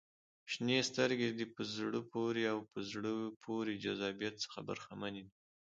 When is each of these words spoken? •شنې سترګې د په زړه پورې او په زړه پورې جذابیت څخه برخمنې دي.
•شنې 0.51 0.79
سترګې 0.89 1.29
د 1.39 1.41
په 1.53 1.61
زړه 1.75 1.99
پورې 2.13 2.43
او 2.53 2.59
په 2.71 2.79
زړه 2.91 3.11
پورې 3.43 3.81
جذابیت 3.83 4.35
څخه 4.43 4.59
برخمنې 4.69 5.21
دي. 5.25 5.33